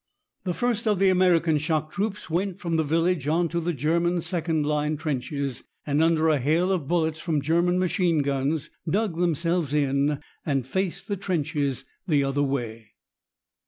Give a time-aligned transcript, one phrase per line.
[0.45, 4.19] The first of the American "shock troops" went from the village on to the German
[4.21, 9.75] second line trenches, and under a hail of bullets from German machine guns dug themselves
[9.75, 12.93] in and faced the trenches the other way.